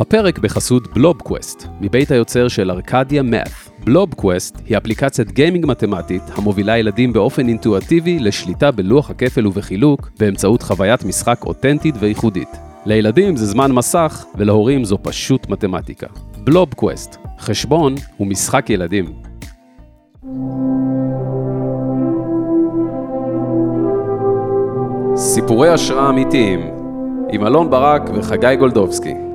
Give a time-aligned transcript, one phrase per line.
[0.00, 3.48] הפרק בחסות בלובקווסט, מבית היוצר של ארקדיה מאת'.
[3.84, 11.04] בלובקווסט היא אפליקציית גיימינג מתמטית המובילה ילדים באופן אינטואטיבי לשליטה בלוח הכפל ובחילוק באמצעות חוויית
[11.04, 12.48] משחק אותנטית וייחודית.
[12.86, 16.06] לילדים זה זמן מסך, ולהורים זו פשוט מתמטיקה.
[16.44, 19.12] בלובקווסט, חשבון ומשחק ילדים.
[25.16, 26.60] סיפורי השראה אמיתיים,
[27.32, 29.29] עם אלון ברק וחגי גולדובסקי.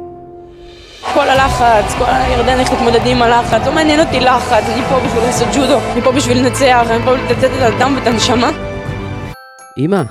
[1.14, 5.24] כל הלחץ, כל הירדן איך להתמודד עם הלחץ, לא מעניין אותי לחץ, אני פה בשביל
[5.24, 8.50] לעשות ג'ודו, אני פה בשביל לנצח, אני פה לתת את הדם ואת הנשמה.
[9.78, 10.02] אמא,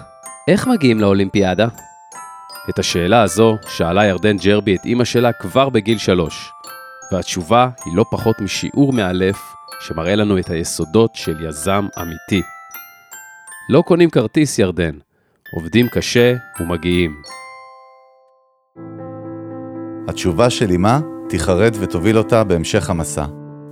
[0.49, 1.67] איך מגיעים לאולימפיאדה?
[2.71, 6.53] את השאלה הזו שאלה ירדן ג'רבי את אמא שלה כבר בגיל שלוש,
[7.13, 12.43] והתשובה היא לא פחות משיעור מאלף שמראה לנו את היסודות של יזם אמיתי.
[13.69, 14.95] לא קונים כרטיס, ירדן,
[15.55, 17.44] עובדים קשה ומגיעים.
[20.09, 23.25] התשובה של אמה תיחרד ותוביל אותה בהמשך המסע.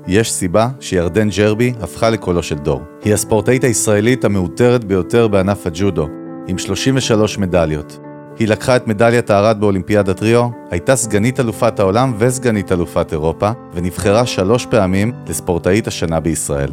[0.06, 2.80] יש סיבה שירדן ג'רבי הפכה לקולו של דור.
[3.04, 6.08] היא הספורטאית הישראלית המעוטרת ביותר בענף הג'ודו,
[6.46, 7.98] עם 33 מדליות.
[8.38, 14.26] היא לקחה את מדליית הארד באולימפיאדת ריו, הייתה סגנית אלופת העולם וסגנית אלופת אירופה, ונבחרה
[14.26, 16.70] שלוש פעמים לספורטאית השנה בישראל.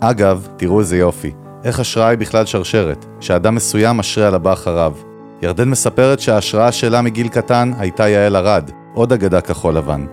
[0.00, 1.32] אגב, תראו איזה יופי,
[1.64, 4.92] איך השראה היא בכלל שרשרת, שאדם מסוים משרה על הבא אחריו.
[5.42, 10.06] ירדן מספרת שההשראה שלה מגיל קטן הייתה יעל ארד, עוד אגדה כחול לבן.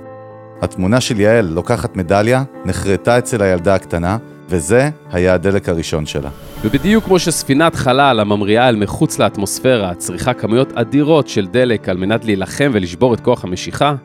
[0.61, 4.17] התמונה של יעל לוקחת מדליה, נחרטה אצל הילדה הקטנה,
[4.49, 6.29] וזה היה הדלק הראשון שלה.
[6.61, 12.25] ובדיוק כמו שספינת חלל הממריאה אל מחוץ לאטמוספירה צריכה כמויות אדירות של דלק על מנת
[12.25, 13.95] להילחם ולשבור את כוח המשיכה,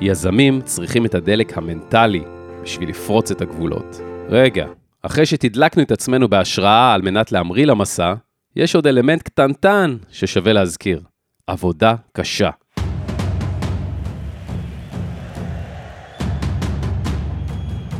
[0.00, 2.22] יזמים צריכים את הדלק המנטלי
[2.62, 4.00] בשביל לפרוץ את הגבולות.
[4.28, 4.66] רגע,
[5.02, 8.14] אחרי שתדלקנו את עצמנו בהשראה על מנת להמריא למסע,
[8.56, 11.00] יש עוד אלמנט קטנטן ששווה להזכיר,
[11.46, 12.50] עבודה קשה.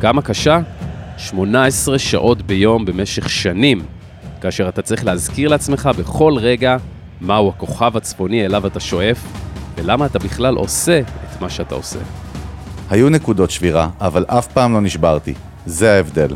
[0.01, 0.59] כמה קשה?
[1.17, 3.81] 18 שעות ביום במשך שנים,
[4.41, 6.77] כאשר אתה צריך להזכיר לעצמך בכל רגע
[7.21, 9.25] מהו הכוכב הצפוני אליו אתה שואף,
[9.77, 11.99] ולמה אתה בכלל עושה את מה שאתה עושה.
[12.89, 15.33] היו נקודות שבירה, אבל אף פעם לא נשברתי.
[15.65, 16.35] זה ההבדל.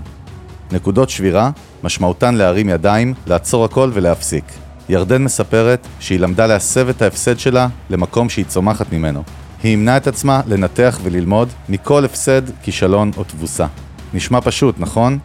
[0.72, 1.52] נקודות שבירה,
[1.84, 4.44] משמעותן להרים ידיים, לעצור הכל ולהפסיק.
[4.90, 9.24] ירדן מספרת שהיא למדה להסב את ההפסד שלה למקום שהיא צומחת ממנו.
[9.64, 13.68] היא אימנה את עצמה לנתח וללמוד מכל הפסד, כישלון או תבוסה.
[14.14, 15.18] נשמע פשוט, נכון?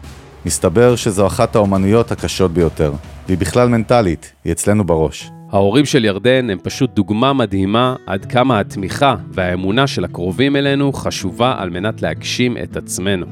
[0.45, 2.93] מסתבר שזו אחת האומנויות הקשות ביותר,
[3.27, 5.29] והיא בכלל מנטלית, היא אצלנו בראש.
[5.51, 11.55] ההורים של ירדן הם פשוט דוגמה מדהימה עד כמה התמיכה והאמונה של הקרובים אלינו חשובה
[11.57, 13.25] על מנת להגשים את עצמנו.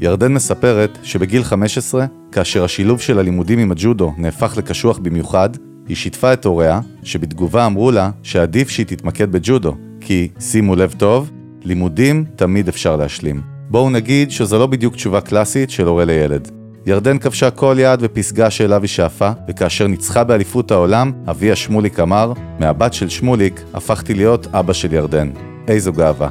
[0.00, 5.50] ירדן מספרת שבגיל 15, כאשר השילוב של הלימודים עם הג'ודו נהפך לקשוח במיוחד,
[5.88, 11.30] היא שיתפה את הוריה, שבתגובה אמרו לה שעדיף שהיא תתמקד בג'ודו, כי, שימו לב טוב,
[11.64, 13.40] לימודים תמיד אפשר להשלים.
[13.70, 16.50] בואו נגיד שזו לא בדיוק תשובה קלאסית של הורה לילד.
[16.86, 22.32] ירדן כבשה כל יעד ופסגה שאליו היא שאפה, וכאשר ניצחה באליפות העולם, אביה שמוליק אמר,
[22.60, 25.30] מהבת של שמוליק הפכתי להיות אבא של ירדן.
[25.68, 26.28] איזו גאווה.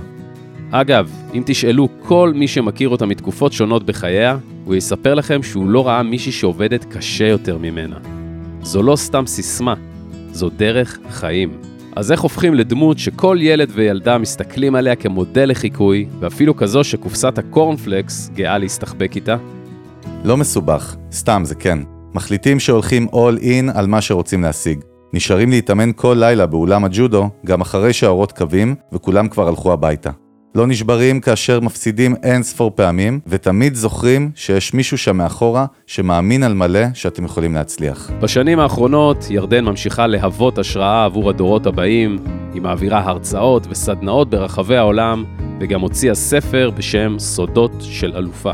[0.71, 5.87] אגב, אם תשאלו כל מי שמכיר אותה מתקופות שונות בחייה, הוא יספר לכם שהוא לא
[5.87, 8.12] ראה מישהי שעובדת קשה יותר ממנה.
[8.63, 9.73] זו לא סתם סיסמה,
[10.31, 11.57] זו דרך חיים.
[11.95, 18.29] אז איך הופכים לדמות שכל ילד וילדה מסתכלים עליה כמודל לחיקוי, ואפילו כזו שקופסת הקורנפלקס
[18.33, 19.35] גאה להסתחבק איתה?
[20.23, 21.79] לא מסובך, סתם זה כן.
[22.13, 24.79] מחליטים שהולכים all in על מה שרוצים להשיג.
[25.13, 30.11] נשארים להתאמן כל לילה באולם הג'ודו, גם אחרי שהאורות קווים, וכולם כבר הלכו הביתה.
[30.55, 36.53] לא נשברים כאשר מפסידים אין ספור פעמים, ותמיד זוכרים שיש מישהו שם מאחורה שמאמין על
[36.53, 38.11] מלא שאתם יכולים להצליח.
[38.21, 42.17] בשנים האחרונות ירדן ממשיכה להוות השראה עבור הדורות הבאים,
[42.53, 45.23] היא מעבירה הרצאות וסדנאות ברחבי העולם,
[45.59, 48.51] וגם הוציאה ספר בשם סודות של אלופה.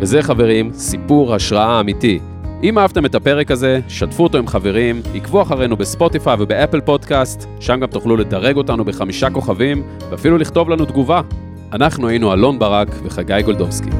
[0.00, 2.18] וזה חברים, סיפור השראה אמיתי.
[2.62, 7.80] אם אהבתם את הפרק הזה, שתפו אותו עם חברים, עקבו אחרינו בספוטיפיי ובאפל פודקאסט, שם
[7.80, 11.20] גם תוכלו לדרג אותנו בחמישה כוכבים, ואפילו לכתוב לנו תגובה.
[11.72, 13.99] אנחנו היינו אלון ברק וחגי גולדובסקי.